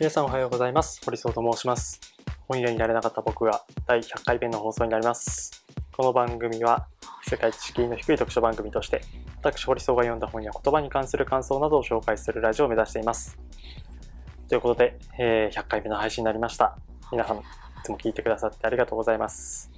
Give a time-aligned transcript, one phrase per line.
[0.00, 1.00] 皆さんおはようございます。
[1.04, 2.00] 堀荘と申します。
[2.46, 5.64] 本屋になれなかった僕が第100回目の放送になります。
[5.90, 6.86] この番組は
[7.28, 9.02] 世界知識の低い読書番組として、
[9.42, 13.36] 私堀荘が読んだ本や言葉に関する感想などを紹介するラジオを目指しています。
[14.48, 16.78] ということで、えー100回目の配信になりました。
[17.10, 17.40] 皆さん、い
[17.82, 19.72] つも聞いてくださってありがとうございます。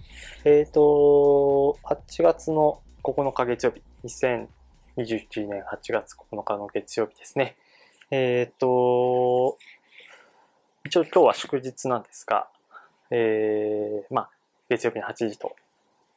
[0.45, 7.57] えっ、と、8月の9日月曜日、2021年8月9日の月曜日ですね。
[8.11, 9.57] えっ、と、
[10.85, 12.49] 一応今日は祝日なんですが、
[13.11, 14.31] えー、まあ、
[14.69, 15.55] 月曜日の8時と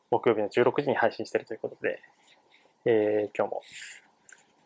[0.09, 2.01] 木曜日の16時に配信してるということで、
[2.85, 3.61] えー、今日も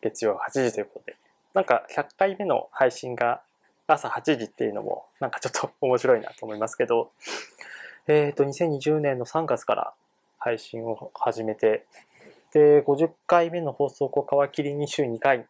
[0.00, 1.16] 月曜8時ということで、
[1.54, 3.42] なんか100回目の配信が
[3.88, 7.10] 朝8時っていうのもなんかちょっと面白いなと思いますけど、
[8.06, 9.92] えっ、と、2020年の3月から
[10.38, 11.86] 配信を始めて、
[12.52, 15.46] で、50回目の放送を皮切りに週2回、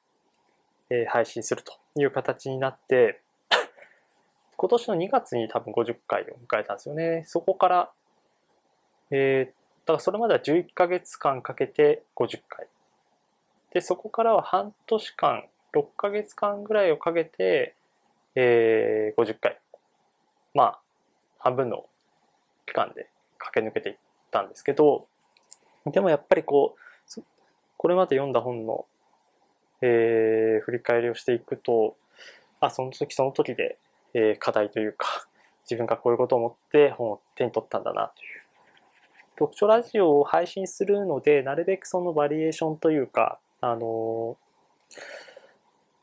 [0.91, 3.21] えー配信するという形になって、
[4.59, 7.23] 今年の2月に多分50回を迎えたんですよね。
[7.27, 7.91] そこから、
[9.13, 12.67] えーだからそれまでは11ヶ月間かけて50回。
[13.73, 17.75] で、そこからは半年間、6ヶ月間ぐらいをかけて、
[18.35, 19.59] えー50回。
[20.53, 20.81] まあ、
[21.39, 21.87] 半分の
[22.67, 23.97] 期間で駆け抜けていっ
[24.31, 25.07] たんですけど、
[25.87, 26.77] でもやっぱりこ
[27.17, 27.23] う、
[27.79, 28.87] これまで読んだ本の、
[29.83, 31.97] えー振り返りをしていくと、
[32.61, 33.79] あ、その時その時で、
[34.19, 35.27] え課題というか、
[35.65, 38.43] 自分がこういうことを思って本を手に取ったんだなという。
[39.39, 44.37] 読書ラジオを配信するので、なるべくそのバリエーションというか、あの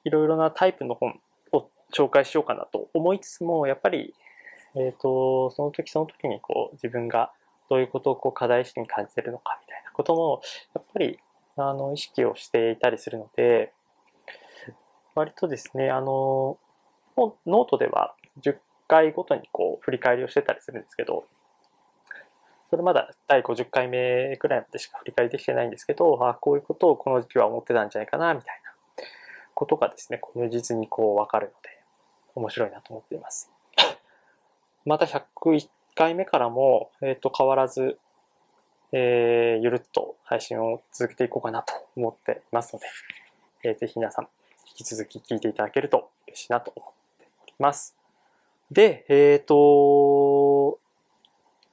[0.03, 1.19] いろいろなタイプの本
[1.51, 4.13] を紹介しようかなと思いつつも、やっぱり、
[4.75, 7.31] えっ、と、その時その時にこう自分が
[7.69, 10.41] どういうことをこう課題意識に感じてるのかみたいなことも、
[10.73, 11.19] やっぱり、
[11.57, 13.73] あの、意識をしていたりするので、
[15.15, 16.57] 割とですね、あの、
[17.17, 18.57] ノートでは10
[18.87, 21.25] 回ごとにこう振り返りをしてたりするんですけど、
[22.69, 29.05] それまだ第50回目くらいまでしか振り返りできてないんですけど、あこういうことをこの時期は思ってたんじゃないかな、みたいな
[29.53, 31.69] ことがですね、この実にこう分かるので、
[32.35, 33.51] 面白いなと思っています。
[34.85, 37.99] また101回目からも、えっ、と、変わらず、
[38.91, 42.87] えーゆるっと配信を続けていこうかなと思っていますので、
[43.63, 44.27] えーぜひ皆さん、
[44.67, 46.94] 引き続き聞いていただけると嬉しいなと思っており
[47.59, 47.95] ます。
[48.71, 50.79] で、えっ、と、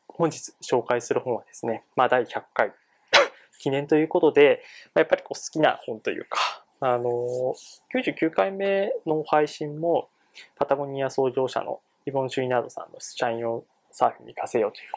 [0.09, 2.72] 本日紹介する本はですね、まあ第100回
[3.59, 4.62] 記念ということで、
[4.94, 6.38] やっぱりこう好きな本というか、
[6.81, 7.54] あの、
[7.94, 10.09] 99回目の配信も、
[10.56, 14.88] パタゴニア創業者のイボン・シュイナードさんのシャインをサーフィンに稼ようという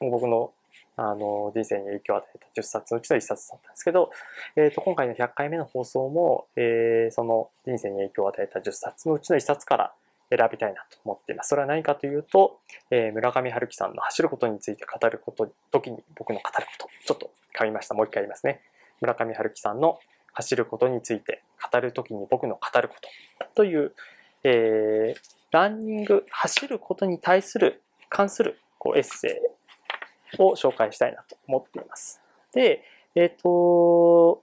[0.00, 0.52] 本、僕の
[0.96, 4.10] あの人生に影響を与えた10冊のうちの1冊だったんですけど、
[4.54, 9.92] えー、と今回の100回目の放送も、えーその人生に影響を与えた10冊のうちの1冊から
[10.36, 11.48] 選びたいなと思っています。
[11.48, 17.94] それは何かというと、えー村上春樹さんの走ることについて語ること、時に僕の語ること、ちょっと噛みました。
[17.94, 18.60] もう一回言いますね。
[19.00, 19.98] 村上春樹さんの
[20.32, 22.94] 走ることについて語る時に僕の語るこ
[23.40, 23.94] とという、
[24.42, 29.40] えーランニング、走ることに対する、関するこうエッセ
[30.36, 32.20] イを紹介したいなと思っています。
[32.52, 32.82] で、
[33.14, 34.42] えっ、と、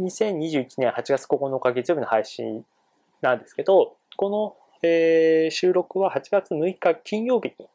[0.00, 2.64] 2021年8月9日月曜日の配信
[3.24, 7.66] なんですけど、この、えー収録は8月6日金曜日に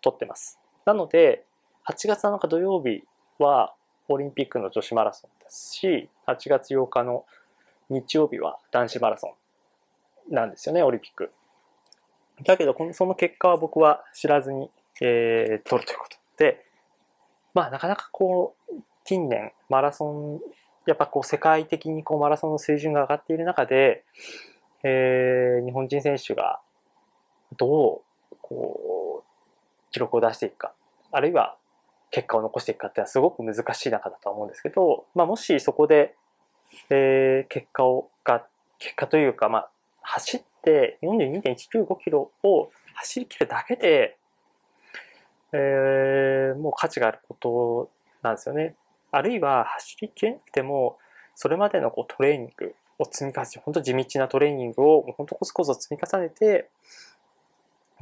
[0.00, 0.58] 撮ってます。
[0.86, 1.44] なので、
[1.86, 3.04] 8月7日土曜日
[3.38, 3.74] は
[4.08, 7.26] オリンピックの女子マラソンですし、8月8日の
[7.90, 9.34] 日曜日は男子マラソ
[10.30, 11.30] ンなんですよね、オリンピック。
[12.42, 14.70] だけど、その結果は僕は知らずに、
[15.02, 16.64] えー、取るということで、
[17.52, 20.40] まあ、なかなかこう、近年、マラソン、
[20.86, 24.04] やっぱこう、世界的にこう、マラソンの水準が上がっている中で、
[24.82, 26.60] えー日本人選手が
[27.56, 30.72] どう、こう、記録を出していくか、
[31.10, 31.56] あるいは
[32.10, 36.14] 結果を残していくかっていうのはすごく難しい中だと思うんですけど、まあ、もしそこで、
[36.90, 38.46] えー結果をが、
[38.78, 39.70] 結果というか、まあ、
[40.02, 44.16] 走って42.195キロを走り切るだけで、
[45.52, 47.90] えーもう価値があること
[48.22, 48.74] なんですよね。
[49.10, 50.98] あるいは走り切れなくても、
[51.34, 56.70] それまでのこうトレーニングを積み重ね、本当地道なトレーニングを本当コツコツ積み重ねて、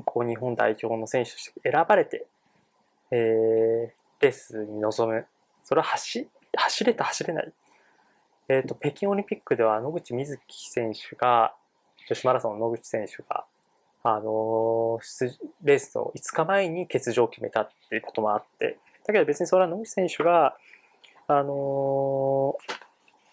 [0.04, 2.26] こう日本代表の選手として選ばれて、
[3.10, 5.26] えーレースに臨む。
[5.64, 7.52] それは走、走れた走れない。
[8.48, 11.54] えっ、と、北京オリンピックでは野口みずき選手が、
[12.06, 13.46] 女子マラソンの野口選手が、
[14.02, 20.56] あのー出レースの5日前に欠場を決めたっていうこともあって、だけど別にそれは野口選手が、
[21.26, 22.89] あのー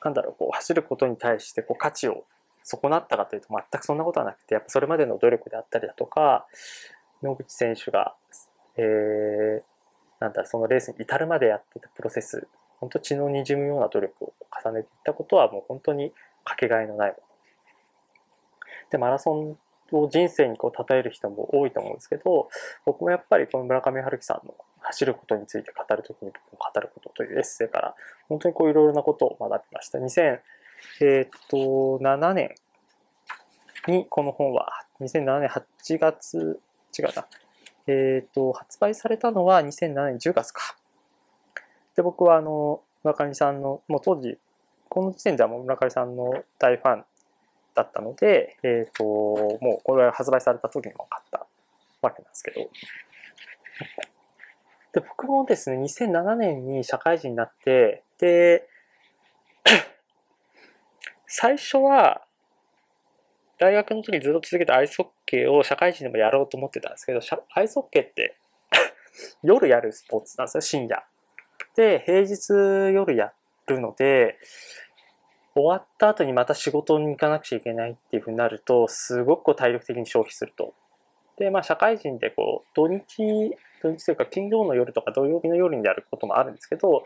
[0.07, 2.23] なんだろう、こう、走ることに対してこう価値を
[2.63, 6.47] 損なったかというと全くそんなことはなくて、やっぱそれまでの努力であったりだとか、
[7.21, 8.15] 野口選手が、
[8.77, 9.61] えー、
[10.21, 12.47] なんだ、そのレースに至るまでやってたプロセス、
[12.79, 14.33] 本当血の滲むような努力を
[14.63, 16.13] 重ねていったことはもう本当に
[16.45, 17.23] かけがえのないもの。
[18.91, 19.57] で、マラソン
[19.91, 22.49] を人生にこう称える人も多いと思うんですけど、
[22.85, 27.95] 僕もやっぱりこの村上春樹さんの走ることについて語るときに僕も語ることというエッセイから
[28.29, 29.99] 本当にこういろいろなことを学びました。
[29.99, 32.55] 2007年
[33.87, 36.59] にこの本は、2007年8月、
[36.97, 37.27] 違うな、
[37.87, 40.75] えっ、と、発売されたのは2007年10月か。
[41.95, 44.37] で、僕はあの、村上さんの、もう当時、
[44.89, 47.05] この時点ではもう村上さんの大ファン
[47.77, 51.45] だったので、えっ、と、もうこれが発売された時にも買った
[52.01, 52.69] わけなんですけど。
[54.93, 58.67] で、僕もですね、2007年に社会人になって、で、
[61.27, 62.25] 最初は、
[63.59, 67.19] 大学の時ずっと続けたアイスホッケーを社会人でもやろうと思ってたんですけど、
[67.53, 68.37] アイスホッケーって
[69.43, 71.03] 夜やるスポーツなんですよ、深夜。
[71.75, 72.53] で、平日
[72.93, 73.33] 夜や
[73.67, 74.39] るので、
[75.57, 80.75] 終わった後にまた仕事に行かなくちゃいけないっていうふうになると、すごくこう体力的に消費すると。
[81.39, 83.03] で、まあ社会人でこう、土日、
[83.81, 87.05] 土日というか金曜の夜とか土曜日の夜にやることもあるんですけど、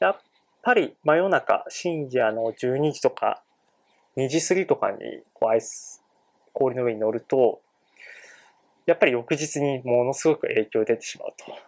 [0.00, 0.16] やっ
[0.62, 3.42] ぱり真夜中、深夜の12時とか
[4.16, 4.98] 2時過ぎとかに
[5.32, 6.02] こうアイス、
[6.52, 7.60] 氷の上に乗ると、
[8.86, 11.65] やっぱり翌日にものすごく影響出てしまうと。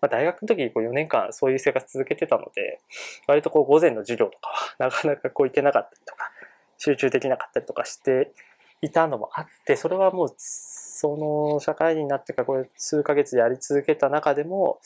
[0.00, 2.80] まあ、大学の時こう4年間そういう生活続けてたので、
[3.26, 6.30] 割とこう午前の授業とかは なかなかこう行けなかったりとか、
[6.78, 8.32] 集中できなかったりとかして
[8.80, 14.80] いたのもあって、それはもうその社会人になってからこれ数ヶ月やり続けた中でも、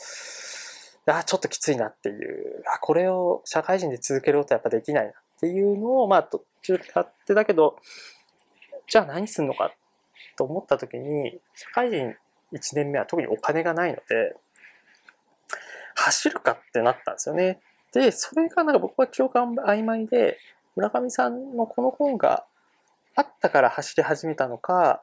[1.07, 7.79] あちょっときついなっていう、あこれを社会人で続けることはやっぱできないなっていうのを、まあ途中でやってだけど、
[8.89, 9.73] じゃあ何するのか
[10.37, 12.17] と思った時に、社会人
[12.53, 14.37] 1年目は特にお金がないので、
[15.95, 17.61] 走るかってなったんですよね。
[17.93, 20.39] で、それがなんか僕は記憶が曖昧で、
[20.77, 22.45] 村上さんのこの本が
[23.15, 25.03] あったから走り始めたのか、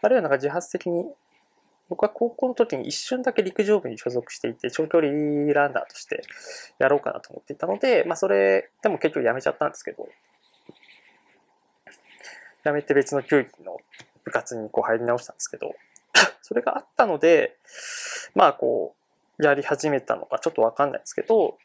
[0.00, 1.04] あるいはなんか自発的に、
[1.88, 5.12] 僕は高校の時に一瞬だけ陸上部に所属していて、長距離
[5.52, 6.22] ランナーとして
[6.78, 10.08] やろうかなと思っていたので、まあそれでも結局やめちゃったんですけど、
[12.62, 13.78] やめて別の球技の
[14.24, 15.74] 部活にこう入り直したんですけど、
[16.42, 17.56] それがあったので、
[18.36, 18.99] まあこう、
[19.42, 21.58] やり始めたのかちょっとわかんないですけど、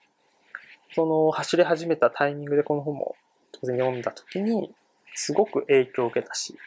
[0.94, 3.16] その走り始めたタイミングでこの本も
[3.51, 4.74] 当然読んだ時に、
[5.13, 6.57] すごく影響を受けたし、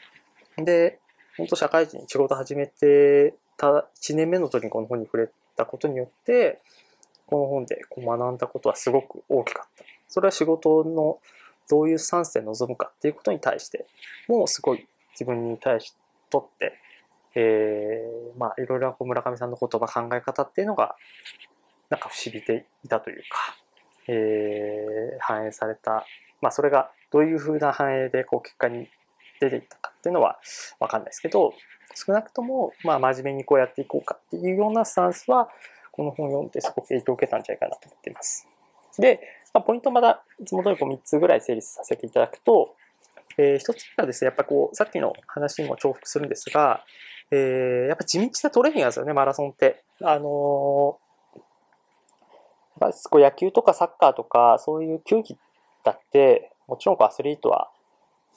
[0.56, 0.98] で、
[1.36, 6.60] 本当社会人仕事始めてた1年目の時にこの本に触れたことによって、
[7.26, 9.84] この本でこう学んだことはすごく大きかった。
[10.08, 11.18] それは仕事の
[11.68, 13.86] どういうスタンスで臨むかっていうことに対して
[14.26, 15.94] もうすごい自分に対し
[16.30, 16.72] とって、
[17.40, 20.96] えー、まあいろいろ村上さんの言葉考え方っていうのが
[21.88, 23.56] なんか不思議ていたというか、
[24.08, 26.04] えー、反映された、
[26.42, 28.88] まあそれがどういうふうな反映でこう結果に
[29.40, 30.38] 出ていったかっていうのは
[30.80, 31.54] わかんないですけど、
[31.94, 35.48] 少なくともまあ真面目にこうやっていこうかっていうようなスタンスは
[35.92, 38.48] この本を読んですごく影響を受けたんじゃないかなと思っています。
[38.98, 39.20] で、
[39.54, 42.74] まあ、ポイントまだいつも通りこう3つぐらい整理させていただくと、
[43.38, 46.84] えー、1つ目はですね、やっぱこう、さっきの話にも重複するんですが、
[47.30, 49.84] えー、やっぱ地道なトレーニングなんですよね、マラソンって。
[50.02, 51.38] あのー、
[52.80, 55.36] やっぱこう野球とかサッカーとか、そういう球技
[55.84, 57.70] だって、もちろんこうアスリートは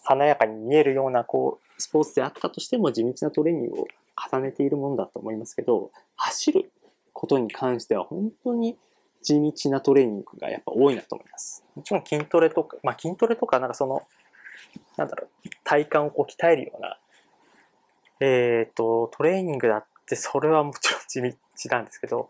[0.03, 3.87] 華やかに見えるようなこうスポーツであったとしても地道なトレーニングを
[4.31, 6.71] 重ねているものだと思いますけど、走る
[7.13, 8.77] ことに関しては本当に
[9.21, 11.63] 地道なトレーニングがやっぱ多いなと思います。
[11.75, 14.01] もちろん筋トレとか、まあ筋トレとかなんかその、
[14.97, 16.97] なんだろう、体幹をこう鍛えるような、
[18.21, 22.29] えっ、ー、と、トレーニングだってそれはもちろん地道なんですけど、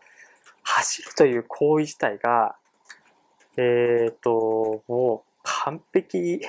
[0.62, 2.56] 走るという行為自体が、
[3.58, 6.40] えっ、ー、と、もう完璧、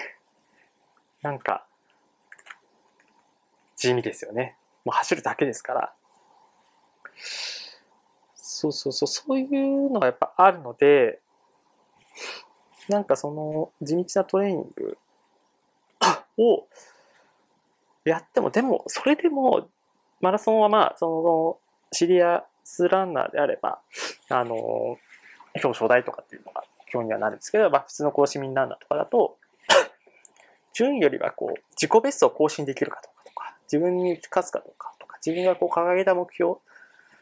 [1.21, 1.67] なんか、
[3.75, 4.55] 地味ですよね。
[4.85, 5.93] もう走るだけですから。
[8.35, 11.19] そうそうそう、そういうのがやっぱあるので、
[12.87, 14.97] なんかその地道なトレーニング
[16.37, 16.67] を
[18.05, 19.67] やっても、でも、それでも、
[20.21, 21.57] マラソンはまあ、その、
[21.91, 23.79] シリアスランナーであれば、
[24.29, 24.55] あの、
[25.55, 29.37] 表彰台とかっていうのが表にはなるんですけど、まあ、普通のこう市民ランナーとかだと、
[30.73, 36.55] 順位よりはこう、自己ベストを更新できるかどうかとか、自分に勝つかどうかとか、自分がこう掲げた目標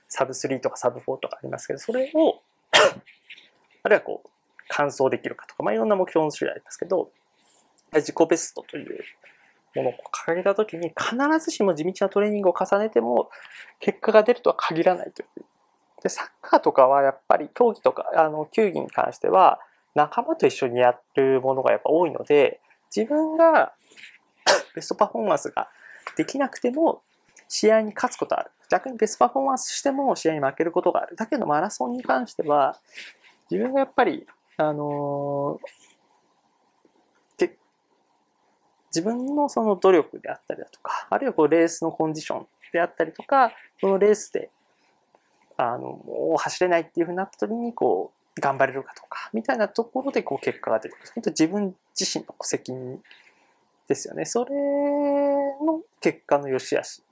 [0.08, 2.42] サブ3とかサブ4とかありますけど、それを
[3.84, 4.30] あるいはこう、
[4.70, 7.12] 完走できるかとか、まあ、いろんな目標の種類ありますけど、
[7.94, 9.04] 自己ベストという
[9.76, 13.30] ものを掲げた時に必ずしも地道なトレーニングを重ねても
[13.80, 15.46] 結果が出るとは限らないという。
[16.04, 19.60] で、サッカーとかはやっぱり競技とか、あの、球技に関しては
[19.96, 22.60] 仲間と一緒にやるものがやっぱ多いので、
[22.96, 23.74] 自分が
[24.76, 25.70] ベストパフォーマンスが
[26.18, 27.04] できなくても
[27.48, 28.52] 試合に勝つことある。
[28.70, 31.16] 逆にベストパフォーマンスしても試合に負けることがある。
[31.16, 32.78] だけどマラソンに関しては
[33.50, 34.26] 自分がやっぱり、
[34.58, 35.91] あのー、
[38.94, 44.50] 自分のその努力であったりだとか、あるいはこうレースのコンディションであったりとか、そのレースで、
[45.58, 51.12] あの、もう走れないっていうふうになった時に、こう、頑張れるかとか、みたいなところでこう結果が出てくる。
[51.16, 53.02] 本当自分自身の責任
[53.88, 54.26] ですよね。
[54.26, 54.52] それ
[55.66, 57.04] の結果の良し悪し。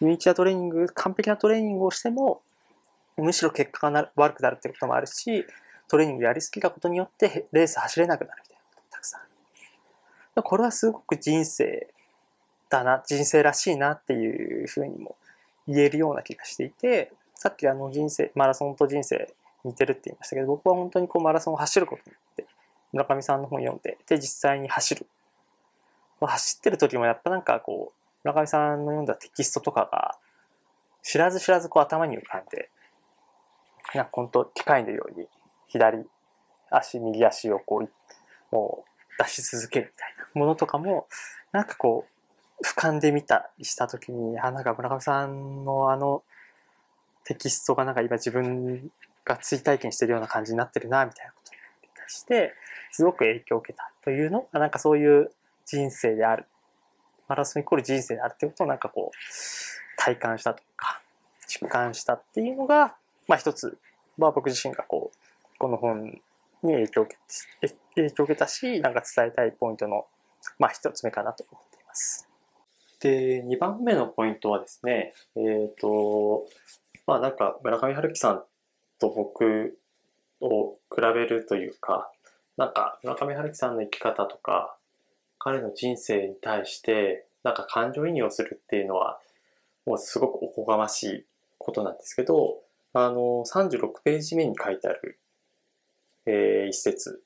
[0.00, 2.42] ユニチュアトレーニング、完璧なトレーニングをしても、
[3.16, 5.46] むしろ結果が悪くなるってこともあるし、
[5.88, 9.30] トレーニングやりすぎたことによってレース走れなくなるみたいなこともたくさんある。
[10.42, 11.88] これはすごく人生
[12.68, 15.16] だな、人生らしいなっていうふうにも
[15.68, 19.32] 言えるような気がしていて、さっきあの人生、マラソンと人生
[19.64, 22.46] 似てるって言いましたけど、僕は本当にこうマラソンを走ることによって、
[22.92, 25.06] 村上さんの本読んで、で、実際に走る。
[26.20, 30.16] 走ってる時もやっぱなんかこう、村上さんの読んだテキストとかが、
[31.02, 32.70] 知らず知らずこう頭に浮かんで、
[33.94, 35.28] なんか本当機械のように
[35.68, 36.04] 左
[36.70, 38.84] 足、右足をこう、も
[39.18, 41.06] う出し続けるみたいなものとかも、
[41.52, 42.06] なんかこ
[42.60, 46.22] う、俯瞰で見たりした時に、あ、なんか村上さんのあの
[47.24, 48.90] テキストがなんか今自分
[49.24, 51.58] が追体験してるような感じになってるな、みたいなことに
[51.96, 52.54] 対して、
[52.92, 55.30] すごく影響を受けたというのが、なんかそういう
[55.66, 56.46] 人生である。
[57.26, 59.16] マラソンイコール人生であるっていうことをなんかこう、
[59.96, 61.00] 体感したとか、
[61.46, 62.94] 実感したっていうのが、
[63.26, 63.78] まあ一つ、
[64.18, 66.20] まあ僕自身がこう、この本
[66.62, 67.16] に影響を受
[67.62, 70.06] け影響を受けたし、なんか伝えたいポイントの、
[70.58, 72.28] まあ一つ目かなと思っています。
[73.00, 76.46] で、二番目のポイントはですね、えっ、ー、と、
[77.06, 78.42] まあなんか村上春樹さん
[78.98, 79.78] と僕
[80.40, 82.10] を比べるというか、
[82.56, 84.76] なんか村上春樹さんの生き方とか、
[85.44, 89.20] 彼の人生に対してなんか感情移入をするっていうのは
[89.84, 91.24] もうすごくおこがましい
[91.58, 92.60] ことなんですけど
[92.94, 95.18] あの36ページ目に書いてある、
[96.24, 97.22] えー、一節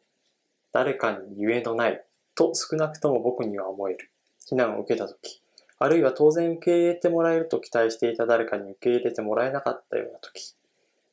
[0.73, 2.03] 誰かにゆえのない
[2.39, 4.13] と少なくとも僕には思える。
[4.47, 5.43] 非難を受けた時。
[5.81, 10.55] あるいは当然受け入れてもらえると期待していた誰かに受け入れてもらえなかったような時。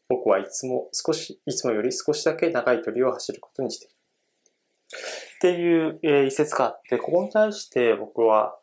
[0.07, 3.95] 僕はいつも少しいつもより少しだけ長い距離を走ることにしている。
[3.95, 8.59] っていう、えー、一節があって、ここに対して僕は、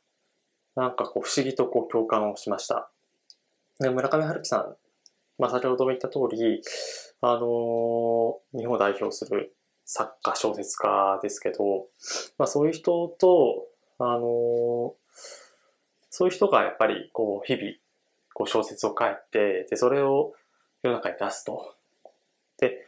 [0.76, 2.90] なんかこう不思議とこう共感をしました。
[3.80, 4.76] で村上春樹さん、
[5.38, 6.62] まあ先ほども言った通り、
[7.22, 9.52] あのー、日本を代表する
[9.94, 11.86] 作家、小説家ですけど、
[12.38, 13.66] まあそういう人と、
[13.98, 14.94] あの、
[16.08, 17.74] そういう人がやっぱりこう日々
[18.32, 20.32] こう小説を書いて、で、それを
[20.82, 21.74] 世の中に出すと。
[22.58, 22.86] で、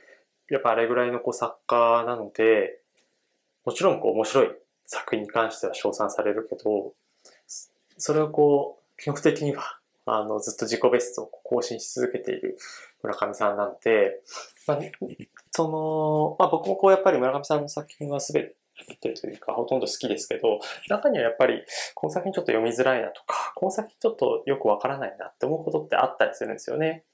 [0.49, 2.81] やっぱあれぐらいのこう作家なので、
[3.67, 4.49] もちろんこう面白い
[4.87, 6.95] 作品に関しては称賛されるけど、
[7.99, 12.57] それをこう、基本的には、あの、ずっと自己ベストを更新し続けている
[13.03, 14.23] 村上さんなので、
[14.67, 14.79] まあ、
[15.57, 18.51] その、まあ僕もこうやっぱり村上さんの作品は全
[19.01, 20.59] てというか、ほとんど好きですけど、
[20.89, 21.63] 中にはやっぱり、
[21.95, 27.05] この作品ちょっと読みづらいなとか、この作品ちょっとよくわからないなって思うことってあったりするんですよね。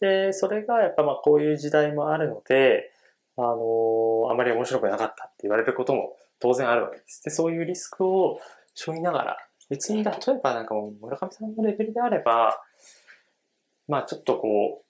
[0.00, 2.90] で、それがやっぱまあこういう時代もあるので、
[3.36, 7.22] あの、あまり面白くなかったって言われることも当然あるわけです。
[7.22, 8.40] で、そういうリスクを
[8.74, 9.36] 背負いながら、
[9.68, 12.62] 別に例えばなんかもう村上さんのレベルであれば、
[13.88, 14.84] まあちょっとこう、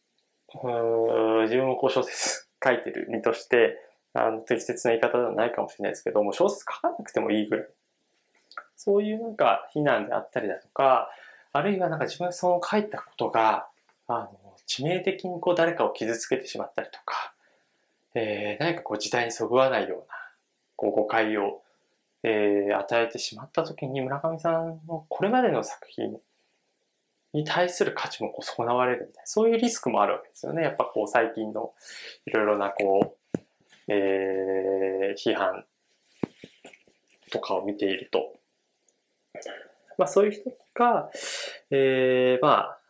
[0.63, 3.77] うん自分もこう小説書いてる身として、
[4.15, 7.67] あの適切な言い方ではないかもしれないですけども、小説書かなくてもいいぐらい。
[8.77, 11.11] そういうなんか非難であったりだとか、
[11.53, 13.69] あるいはなんか自分がその書いたことが、
[14.09, 17.35] あの、致命的にこう誰かを傷つけてしまったりとか、
[18.15, 20.05] えー、何かこう時代にそぐわないような
[20.77, 21.63] こう誤解を、
[22.23, 26.17] えー、与えてしまった時に村上さんのこれまでの作品
[27.35, 30.63] に対する価値もこう損なわれるみたいなそういうリスクもあるわけですよね。
[30.63, 31.73] やっぱこう最近の
[32.27, 33.43] いろいろなこう、
[33.89, 35.65] えー、批判
[37.31, 38.35] とかを見ていると、
[39.99, 41.11] まあ、そういう人が、
[41.71, 42.81] えー、まあ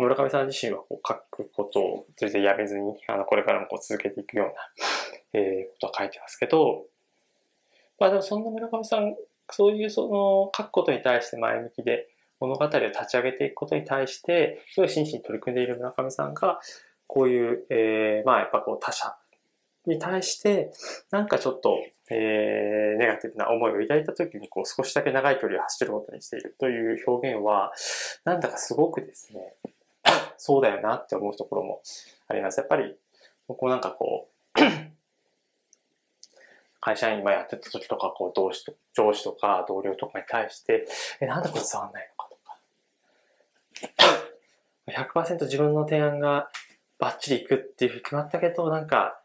[0.00, 6.86] 村上さん自身はこう書くことを全然やめずに、あの、これからもこう続けていくような、えー、ことは書いてますけど、
[8.00, 9.14] まあでもそんな村上さん、
[9.50, 12.08] そういうその書くことに対して前向きで、
[12.46, 16.60] 物語を立ち上げていくことに対して、すごい真摯に取り組んでいる村上さんが、
[17.06, 19.14] こういう、えー、まあやっぱこう他者
[19.86, 20.72] に対して、
[21.10, 21.78] なんかちょっと、
[22.10, 27.72] えー、ネガティブな思いを抱いた時に、こう、少しだけ長い距離を走ることにしているという表現は、
[28.24, 29.54] なんだかすごくですね、
[30.36, 31.82] そうだよなって思うところも
[32.28, 32.58] あります。
[32.58, 32.96] やっぱり、
[33.46, 34.60] こうなんかこう、
[36.80, 40.86] 会社員今やってた時とか、こう、上司と上司とか同僚とかに対して、
[41.20, 42.23] え、なんでこれ伝わんないのか。
[44.88, 46.48] 100%自分の提案が
[46.98, 49.20] バッチリいくっていうふうに決まったけど、なんか、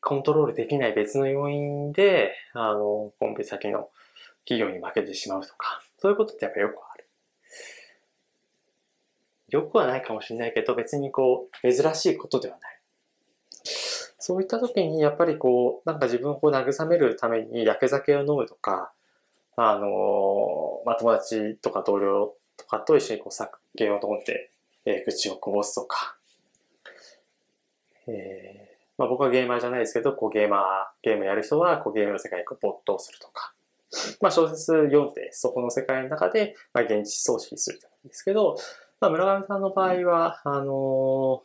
[0.00, 3.90] コントロールできない別の要因で、あの、コンペ先の
[4.46, 7.06] 企業に負けてしまうとか、そういうことってやっぱよくある。
[9.48, 12.80] よくはないかもしれないけど、別にこう、珍しいことではない。
[14.18, 18.92] そういった時に、やっぱりこう、なんか自分を慰めるために、焼け酒を飲むとか、
[19.56, 22.34] あの、まあ、友達とか同僚
[22.70, 24.50] かと一緒にこう酒を飲んで、
[24.84, 26.16] えー、口をこぼすとか、
[28.06, 30.60] えーまあ、僕はゲーマーじゃないですけど、こうゲーマー、
[31.02, 33.54] ゲームやる人はこうゲームの世界に没頭するとか、
[34.20, 38.56] まあ、小説読んで、そこの世界の中で、まあ、現実葬式するとかですけど、
[39.00, 41.42] まあ、村上さんの場合は、あのー、こ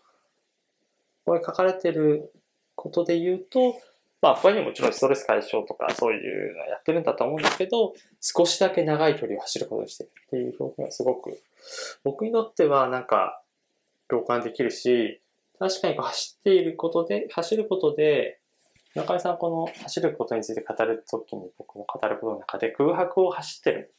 [1.29, 2.31] れ書かれてる
[2.75, 3.75] ことで言うと、
[4.25, 11.43] まあ、他にもちろんストレス解消とかそういうのやってるんだと思うんですけど、少しだけ長い距離を走ることにしてるっていう表現がすごく、
[12.03, 13.43] 僕にとってはなんか
[14.09, 15.21] 共感できるし、
[15.59, 18.39] 確かに走っていることで、走ることで、
[18.95, 23.93] 中井さんこの走ることについて語るときに僕も語ることの中で空白を走ってる。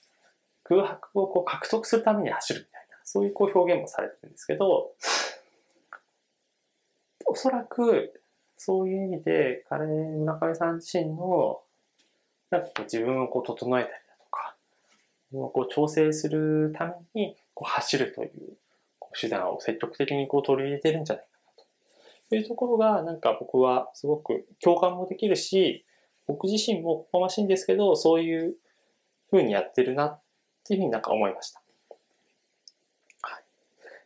[0.64, 4.90] 空白をこう獲得するために走るみたいな、そういうこう表現もされてるんですけど、
[7.26, 8.20] おそらく
[8.56, 11.60] そういう意味で彼、中井さん自身の
[12.50, 14.56] なんかこう自分をこう整えたりだとか、
[15.30, 18.30] こう調整するためにこう走るという
[19.18, 21.64] 手段を積極的にこう取り入れてるんじゃないかな
[22.30, 25.84] というところが、なんか僕はすごく共感もできるし、
[26.26, 28.56] 僕自身もこましいんですけど、そういう
[29.30, 30.20] 風にやってるなっ
[30.64, 31.62] ていうふうになんか思いました。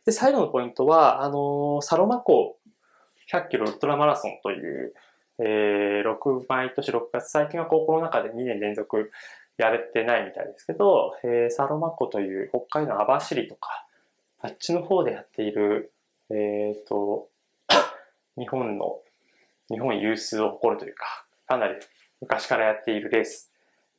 [0.05, 2.57] で、最後のポイントは、あのサロマ湖
[3.31, 4.93] 100キロウルトラマラソンという、
[5.39, 9.11] えー、6、毎年6月、最近はこうコロナ禍で2年連続
[9.57, 13.85] やれてないみたいですけど、えー、サロマ湖という北海道の網走とか、
[14.41, 15.93] あっちの方でやっている、
[16.29, 16.33] え
[16.77, 17.29] っ、ー、と、
[18.37, 18.99] 日本の、
[19.69, 21.75] 日本有数を誇るというか、かなり
[22.19, 23.53] 昔からやっているレース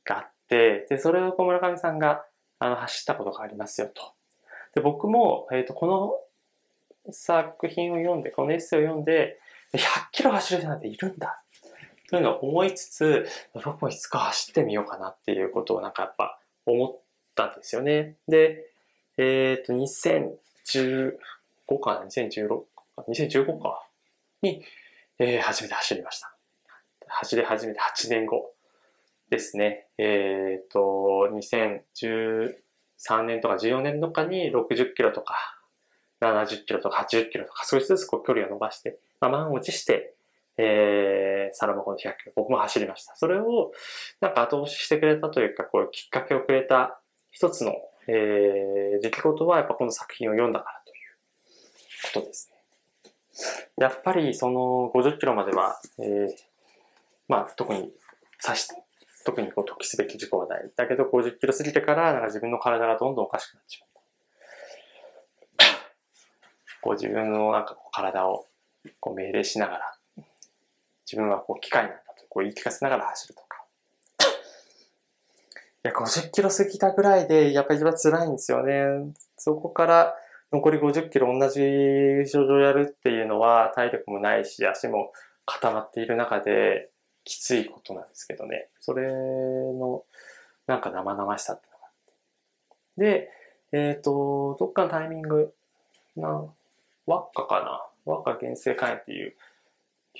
[0.04, 2.24] があって、で、それを小村上さんが、
[2.58, 4.02] あの、走ったことがありますよと。
[4.74, 6.20] で、僕も、えっ、ー、と、この
[7.10, 9.38] 作品を読んで、このエッセイを読んで、
[9.74, 9.78] 100
[10.12, 11.42] キロ走る人なんているんだ。
[12.10, 16.98] というのを思いつつ、僕もいつか走ってみようかなっていうことをなんかやっぱ思っ
[17.34, 18.16] たんですよね。
[18.28, 18.70] で、
[19.16, 21.16] えっ、ー、と、2015
[21.80, 22.56] かな ?2016 か
[23.08, 23.86] ?2015 か？
[24.42, 24.62] に、
[25.18, 26.34] えー、初めて走りました。
[27.08, 28.52] 走り始めて8年後
[29.30, 29.86] ですね。
[29.98, 32.52] えっ、ー、と、2013
[33.24, 35.61] 年とか14年とかに60キロとか
[36.22, 40.14] 70キロとか80キロとか少しずつこう距離を伸ばして、まあ、満を持して、
[40.58, 43.14] えー、サロマ湖の100キロ、僕も走りました。
[43.16, 43.72] それを、
[44.20, 47.74] なんか後押ししてくれたというか、こうきっかけをくれた一つの、
[48.08, 52.62] えー、出来事は、やっぱこの作品を読んだからということですね。
[53.78, 56.28] やっぱりその50キロまでは、えー、
[57.28, 57.90] まあ特に
[58.38, 58.68] 差し、
[59.24, 60.70] 特にこう時すべき事故はない。
[60.76, 63.91] だけど50キロ過ぎてからなんか自分の体がどんどんおかしくなってしまった。
[66.82, 68.44] こう自分のなんかこう体を
[69.00, 70.24] こう命令しながら、
[71.06, 73.48] 自分はこう機械なんだとこう言い聞かせながら走るとか。
[75.84, 79.12] いや、50キロ過ぎたぐらいで、やっぱり一番辛いんですよね。
[79.36, 80.14] そこから、
[80.52, 81.60] 残り50キロ同じ
[82.30, 85.12] 症状やるっていうのは体力もないし足も
[85.46, 86.90] 固まっている中で
[87.24, 88.68] きついことなんですけどね。
[88.78, 90.04] それの
[90.66, 91.92] なんか生々しさってのがあっ
[92.96, 93.02] て。
[93.02, 93.30] で、
[93.72, 95.54] えっ、ー、と、どっかのタイミング、
[96.16, 96.44] な、
[97.06, 98.12] 輪っかかな？
[98.12, 99.34] 輪っか原生肝炎っていう、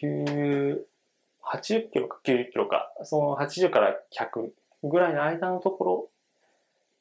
[0.01, 0.79] 9、
[1.45, 4.51] 80キロか90キロか、その80から100
[4.85, 6.09] ぐらいの間のところ、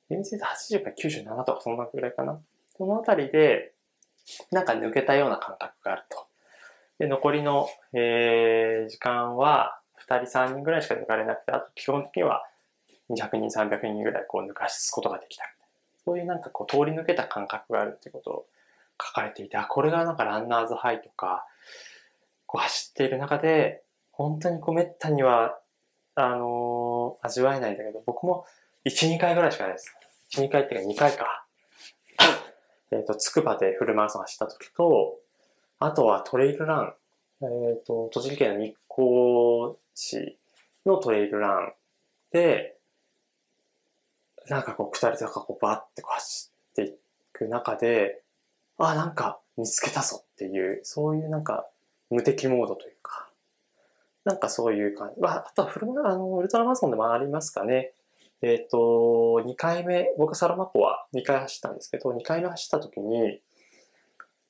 [0.09, 2.39] 厳密に80から97とかそんなぐらいかな。
[2.77, 3.73] そのあたりで、
[4.51, 6.25] なんか抜けたような感覚があると。
[6.99, 12.43] で、残りの、えー、時間は、2人3人ぐらいしか抜かれなくて、あと基本的には
[13.09, 15.43] 200人、300人ぐらいこう抜かすことができた。
[16.03, 18.45] そういうなんかこう通り抜けた感覚があるってことを
[19.05, 21.45] 書かれていて、あ、これがなんかランナーズハイとか、
[22.45, 25.57] こう走っている中で、本当にこうめったには、
[26.15, 28.45] あのー、味わえないんだけど、僕も
[28.85, 29.95] 1、2回ぐらいしかないです。
[30.33, 31.45] 1、2回っていうか2回か。
[32.91, 35.17] えっ、と、つくばでフルマラソン走った時と、
[35.79, 36.93] あとはトレイルラン、
[37.41, 37.45] え
[37.79, 40.37] っ、と、栃木県の日光市
[40.85, 41.73] のトレイルラン
[42.31, 42.77] で、
[44.47, 46.95] なんかこう、下り坂こうバーってこう走ってい
[47.31, 48.21] く中で、
[48.89, 51.67] あ、なんか見つけたぞっていう、そういうなんか
[52.09, 53.29] 無敵モードというか、
[54.25, 55.21] なんかそういう感じ。
[55.21, 57.93] まあ、あとはフルあの、ウルトラマラソンでもありますかね。
[58.41, 58.77] えっ、と、
[59.45, 63.39] 2回目、僕はサラマ湖は2回走ったんですけど、2回目走った時に、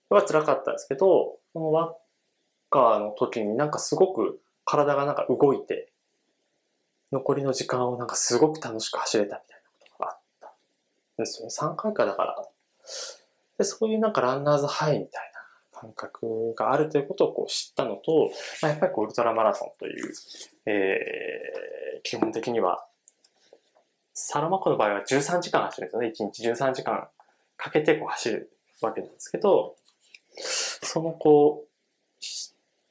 [0.09, 1.93] は辛かったんですけど、このワッ
[2.69, 5.91] カーの時になんかすごく体がなんか動いて、
[7.11, 10.51] 残りの時間をなんかすごく楽しく走れたみたいなことがあったん
[11.17, 11.75] ですよね。
[11.75, 12.47] 3回かだから。
[13.61, 15.31] で、そういうなんかランナーズハイみたい
[15.71, 18.31] な感覚があるということをこう知ったのと、
[18.63, 20.11] まあ、やっぱりこうウルトラマラソンという、
[20.65, 22.83] えー、基本的には、
[24.15, 26.07] サラマ湖の場合は13時間走るんですよね。
[26.07, 27.07] 1日13時間
[27.55, 29.75] かけてこう走るわけなんですけど、
[30.37, 31.67] そのこう、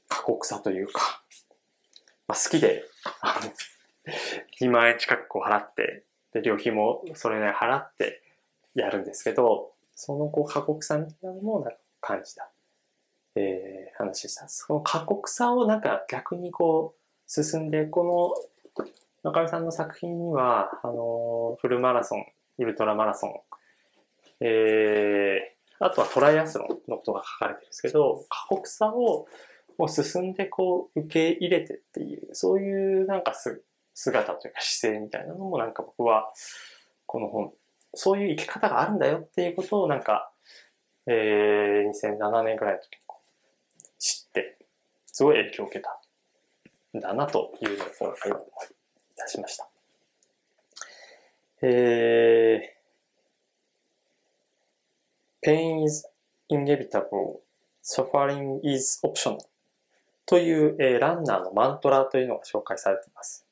[0.08, 1.22] 過酷さというか、
[2.28, 2.84] まあ、好きで、
[3.22, 3.52] あの、
[4.60, 8.22] 2万円近くこう払って、で、旅費もそれなり払って
[8.76, 12.50] やるんですけど、そのこう過酷さみたいなのもなんか感じた、
[13.36, 14.48] えー、話でした。
[14.48, 18.34] その過酷さをなんか逆にこう進んで、こ
[18.78, 18.84] の
[19.22, 22.24] 中見さんの作品には、あのフルマラソン、
[22.56, 23.34] ウルトラマラソン、
[24.40, 29.26] えー、あとはトライアスロンのことが書かれてるんですけど、過酷さを
[29.76, 36.32] もう進んでこう受け入れてっていう、そういうなんかす姿というか姿勢みたいなのもなんか僕は
[37.04, 37.52] この本
[37.94, 40.32] そういう生き方があるんだよっていうことをなんか、
[41.06, 43.00] えー、2007年ぐらいの時
[44.00, 44.56] 知って、
[45.06, 46.00] すごい影響を受けた
[46.98, 49.68] んだなというのを今回思いいたしました。
[51.62, 56.08] えー、pain is
[56.50, 57.40] inevitable,
[57.84, 59.38] suffering is optional
[60.24, 63.46] という、えー、ランナーのマントラというのが紹介されています。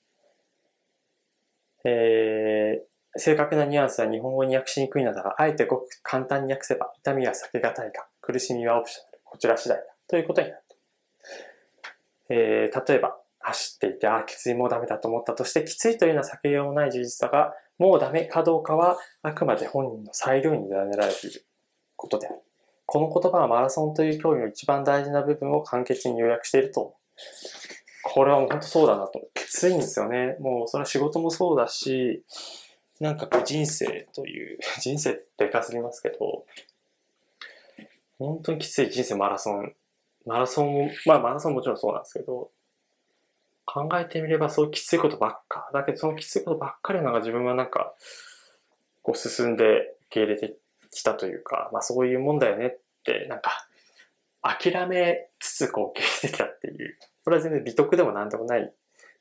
[1.85, 9.21] えー、正確なニュアンスは日本語に訳しにくいのだが、あえてごく簡単に訳せば、痛みは避けがたいが、苦しみはオプショナル。
[9.25, 9.85] こちら次第だ。
[10.09, 10.63] ということになる。
[12.31, 21.47] えー、例えば、走っていて、ああ、きつい、もうダメだと思ったとして、きついというのは避けようもない事実だが、もうダメかどうかは、あくまで本人の裁量に委ねられている
[21.97, 22.41] ことである。
[22.87, 26.97] この言葉はマラソンという競技の一番大事な部分を簡潔に要約していると
[28.03, 29.21] これはもう本当そうだなと。
[29.35, 30.37] きついんですよね。
[30.41, 32.25] もうそれは仕事もそうだし、
[33.01, 36.47] なんかこう人生という、 人生でかすぎますけど、
[38.19, 39.75] 本当にきつい人生マラソン、
[40.27, 42.51] マラソンも、まあマラソンもちろんそうなんですけど、
[43.65, 45.71] 考えてみればそうきついことばっか。
[45.73, 47.95] だけどそのきついことばっかりなんか自分はなんか、
[49.03, 50.57] こう進んで受け入れて
[50.91, 53.69] きたというか、まあそういうもんだよねって、なんか、
[54.43, 56.99] 諦めつつこう受け入れてきたっていう。
[57.25, 58.73] これは全然美徳でもなんでもない。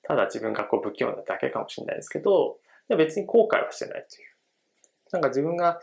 [0.03, 2.57] ただ自分がこう不器用なだけかもしれないですけど、
[2.89, 4.27] いや別に後悔はしてないという。
[5.11, 5.79] なんか自分が、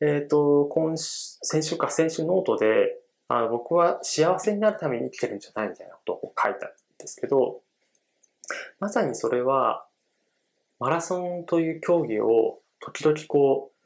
[0.00, 2.96] えっ、ー、と、今週先週か先週ノートで、
[3.28, 7.60] あの僕は幸せになるために生きてるんじゃないみたいなことを書いたんですけど、
[8.80, 9.84] まさにそれは、
[10.78, 13.78] マラソンという競技を時々こう、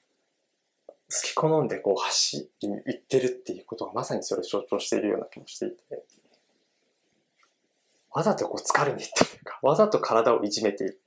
[0.89, 6.05] 好き好んでこう走りに行ってるっていうことがまさにそれを象徴しているような気もしていて、
[8.13, 11.01] わざとこう疲れに行ってるというか、わざと体をいじめている。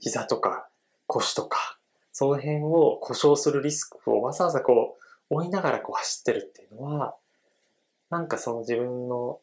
[0.00, 0.68] 膝とか
[1.06, 1.78] 腰とか、
[2.12, 4.98] その辺を故障するリスクをわざわざこ
[5.30, 7.16] う、追いながらこう走ってるっていうのは、
[8.10, 9.40] なんかその自分の、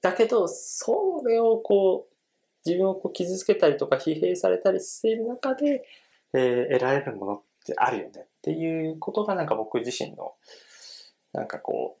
[0.00, 2.14] だけど、それをこう、
[2.64, 5.84] 自分をこう傷つけたりとか疲弊されたりしている中で、
[6.34, 10.34] えー、得られるものってあるよねっていうことがなんか僕自身の、
[11.32, 11.98] なんかこ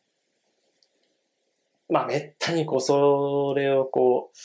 [1.88, 4.36] う、まあめったにこうそれをこう、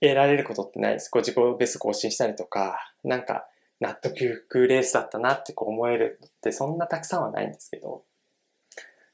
[0.00, 1.08] 得られることってないです。
[1.08, 3.48] こう自己ベスト更新したりとか、なんか
[3.80, 8.04] 納得いくレースだったなってこう思えるってそんなたくさんはないんですけど、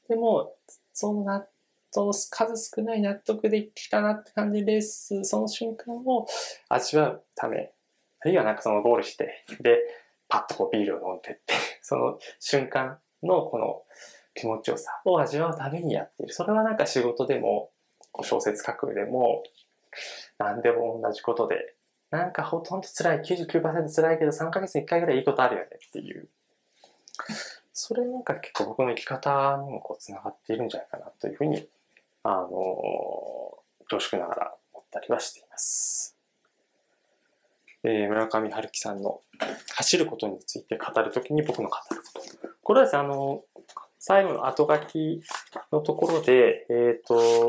[0.07, 0.55] でも、
[0.93, 1.47] そんな、
[1.91, 6.27] その数少ない納得できたなって感じるレース、その瞬間を
[6.69, 7.71] 味わうため、
[8.21, 9.79] あるいはなんかそのゴールして、で、
[10.27, 13.83] パッとこうビールを飲んでって、 その瞬間のこの
[14.33, 16.33] 気持ちよさを味わうためにやっている。
[16.33, 17.71] それはなんか仕事でも、
[18.21, 19.43] 小説書くでも、
[20.37, 21.75] 何でも同じことで
[22.11, 26.29] なんかほとんど辛い、99%辛いけど3ヶ月に1回ぐらいいいことあるよねっていう。
[27.73, 31.67] それなんか結構僕の生き方にもこう繋がっているんじゃないかなというふうに、
[32.23, 32.49] あの、
[33.89, 36.17] 恐縮ながら思ったりはしています。
[37.83, 39.21] えー、村上春樹さんの
[39.75, 42.21] 走ることについて語るときに僕の語ること。
[42.63, 43.43] これはですね、あの、
[43.99, 45.21] 最後の後書き
[45.71, 47.47] のところで、えっ、ー、と、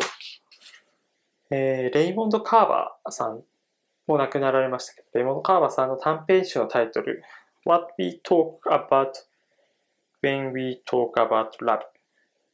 [1.50, 3.44] えー、レイモンド・カーバーさん
[4.06, 7.22] もう亡くなられましたけど、レイモンド・カーバーさんの短編集のタイトル、
[7.64, 9.12] What We Talk About
[10.22, 11.80] When We Talk About Love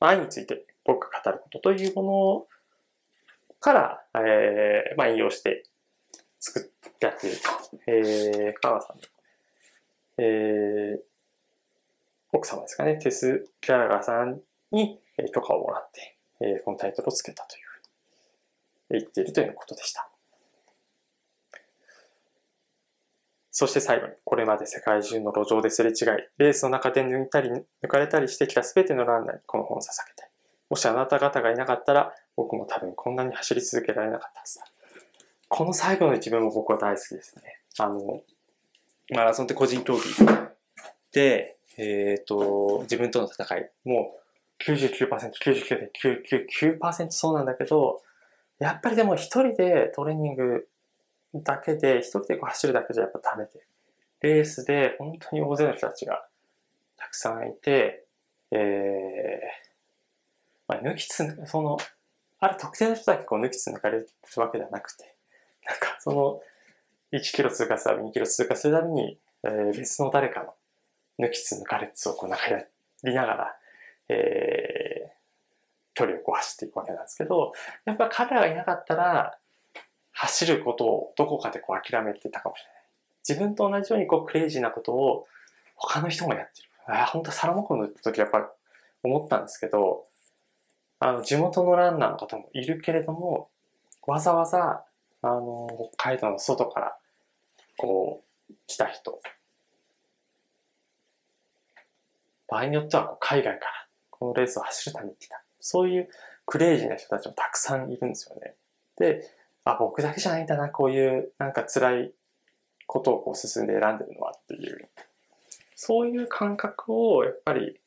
[0.01, 2.47] 愛について僕が語ることというもの
[3.61, 5.65] から、えー、まあ引用して
[6.41, 6.63] 作っ
[6.99, 7.43] てやっていると。
[7.87, 9.03] えー、カーバーさんの、
[10.19, 11.01] えー、
[12.33, 14.41] 奥様ですかね、テス・ギャラガーさん
[14.73, 14.99] に
[15.33, 20.12] 許可をもらって、えー、このタイトルをつけたという言っているということでした。
[23.55, 25.97] そして最後に、これまで世界中の路上ですれ違い、
[26.39, 30.31] レースの中で抜いたり抜かれたりしてきた全てのランナーにこの本を捧げたい。
[30.71, 34.65] もしあなた方がいなかったら、僕も多分こんなに走り続けられなかったはずだ。
[35.49, 37.43] この最後の一文も僕は大好きですね。
[37.79, 38.23] あの、
[39.11, 40.03] マラソンって個人競技
[41.13, 44.15] で、えっ、ー、と、自分との戦い、も
[44.59, 45.09] う99%、
[46.81, 48.01] 99.999%そうなんだけど、
[48.61, 50.69] やっぱりでも一人でトレーニング
[51.35, 53.51] だけで、一人でこう走るだけじゃやっぱダメで、
[54.21, 56.27] レースで本当に大勢の人たちが
[56.97, 58.05] たくさんいて、
[58.51, 58.61] えー、
[60.69, 61.79] まあ、抜きつ、その、
[62.39, 65.15] ある特定の人だけこう抜きつ抜かれるわけではなくて、
[65.65, 66.41] なんかその、
[67.13, 70.45] 1キロ通過するたび2キロ通過するたびに、えー、別の誰か
[71.19, 72.65] の抜きつ抜かれつをこうなかや
[73.05, 73.57] りながら、
[74.09, 75.11] えー、
[75.95, 77.53] 距離をこう走っていくわけなんですけど、
[77.85, 79.39] やっぱ彼らがいなかったら、
[80.23, 82.83] 走ることをどこかでこう諦めてたかもしれない。
[83.29, 85.27] 自分と同じようにこうクレイジーなことを
[85.75, 86.69] 他の人もやってる。
[86.87, 88.53] あ本当サラモコの時やっぱ
[89.03, 90.07] 思ったんですけど、
[91.01, 93.51] あの、地元のランナーの方もいるけれども、
[94.07, 94.85] わざわざ、
[95.23, 96.97] あの、北海道の外から、
[97.77, 99.21] こう、来た人。
[102.47, 103.73] 場合によってはこう海外から
[104.11, 105.43] このレースを走るために来た。
[105.59, 106.09] そういう
[106.47, 108.55] クレイジーな人たちもたくさんいるんですよね。
[108.99, 109.27] で、
[109.65, 112.13] あ、僕だけじゃないんだな、こういうなんか辛い
[112.87, 114.89] ことをこう進んで選んでるのはっていう、
[115.75, 117.81] そういう感覚をやっぱり、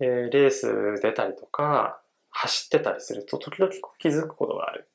[0.00, 4.88] えー、レース出たりとか、走ってたりすると時々気づくことがある。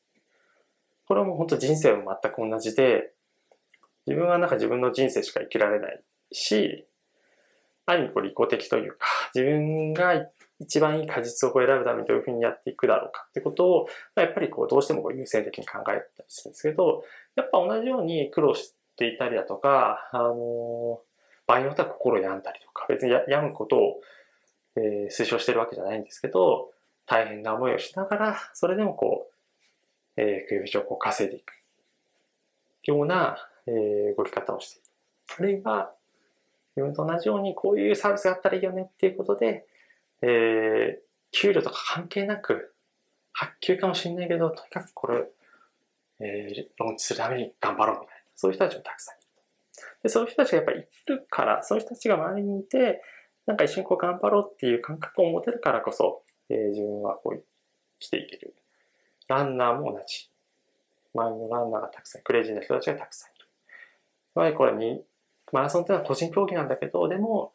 [1.08, 3.14] これはもう本当人生も全く同じで、
[4.06, 6.86] 自分はなんか自分の人生しか生きられないし、
[7.86, 10.14] ある意味こう利己的というか、自分が
[10.60, 17.04] 一番いい果実を選ぶためにどういうふうにやっていくだろうかってことを、やっぱりこうどうしてもこう優先的に考えたりするんですけど、
[17.36, 21.02] やっぱ同じように苦労していたりだとか、あの
[21.48, 24.02] 場合によっては心を病んだりとか、別に病むことを、
[24.76, 26.72] えー、推奨してるわけじゃないんですけど、
[27.06, 29.30] 大変な思いをしながら、それでもこ
[30.18, 31.54] う、えー、首飯をこう稼いでいく
[32.84, 34.90] ような、えー、動き方をしている。
[35.38, 35.94] あるいは、
[36.76, 39.66] 自分と同じようにこういうサービスがあったらいいよねっていうことで、
[40.22, 41.00] えー、
[41.32, 42.74] 給料とか関係なく、
[43.32, 45.24] 発給かもしれないけど、とにかくこれ、
[46.22, 49.28] えー、ローンチするために頑張ろうみたいな、そういう人たちもたくさんいる。
[50.04, 53.02] で、そういう人たちがやっぱりいるから、そういう人たちが周りにいて、
[53.46, 57.44] なんか一緒にこう頑張ろうっていう感覚を持てるからこそ、えー、自分はこう
[58.00, 58.56] 生きていける。
[59.28, 60.30] ランナーも同じ。
[61.16, 63.46] 周りのランナーがたくさん、クレイジーな人たちがたくさんいる。
[64.34, 65.04] つまりこれに、
[65.52, 67.54] マラソンっていうのは個人競技なんだけど、でも、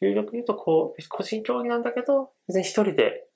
[0.00, 3.26] 有力言うと、こう、個人競技なんだけど、別に一人で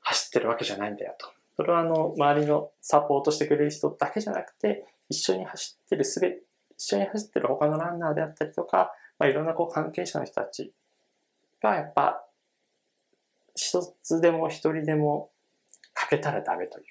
[0.00, 1.28] 走ってるわけじゃないんだよと。
[1.56, 6.38] それはあの、周りのサポートしてくれる人だけじゃなくて、一緒に走ってるすべ、
[6.78, 10.72] 一緒に走ってる他のランナーであったりとか、まあ、いろんなこう関係者の人たち
[11.62, 12.24] がやっぱ、
[13.54, 15.30] 一つでも一人でも
[15.92, 16.84] 欠けたらダメという、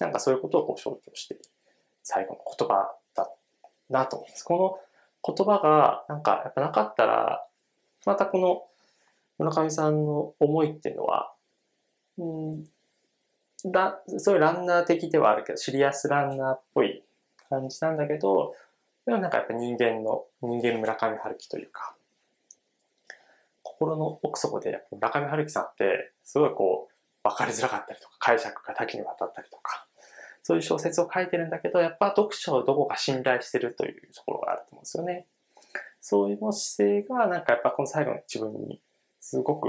[0.00, 1.44] なんかそういうことをこう象徴している
[2.02, 3.30] 最後の言葉だ
[3.88, 4.44] なと思います。
[4.44, 4.80] こ
[5.24, 7.46] の言葉がなんかやっぱなかったら、
[8.06, 8.62] またこの
[9.38, 11.32] 村上さんの思いっていうのは、
[12.18, 12.64] うん、
[13.64, 17.02] だそういうランナー的ではあるけど、シリアスランナーっぽい
[17.48, 18.54] 感じなんだけど、
[19.06, 21.94] でもなんかやっぱ人間の、人間の村上春樹というか、
[23.62, 29.86] 心の奥底で村上春樹さんってすごいこう分かりづらかったりとか解釈が多岐にわたったりとか
[30.42, 35.26] そういう小説を書いてるんだけどやっぱ読者をどこか信頼してるというところがあると思うんですよね。
[36.00, 38.80] そういう姿勢がなんかやっぱこの最後の自分に
[39.20, 39.68] すごく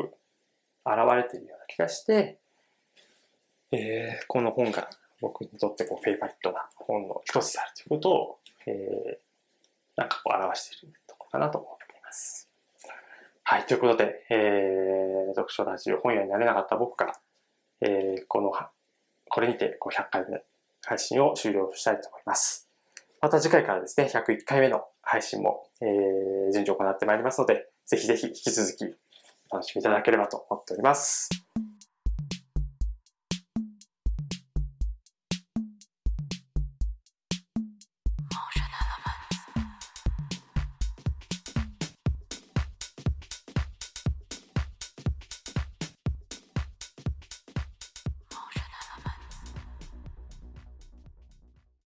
[0.86, 2.40] 現れているような気がして、
[3.72, 4.90] えー、この本が
[5.20, 9.18] 僕にとってこうフェイバリットな本の一つであるということを、えー、
[9.98, 12.50] なんかこう表しているところかなと思っています。
[13.44, 17.20] はい、ということで、えー、読書ラジオ本屋になれなかった僕から、
[17.82, 18.52] えー、この、
[19.30, 20.42] これにてこう100回目
[20.84, 22.70] 配信を終了したいと思います。
[23.22, 28.86] また次回からですね、101回目の配信も、え、順次行ってまいりますので、ぜひぜひ引き続き
[29.50, 31.30] お楽しみいただければと思っております。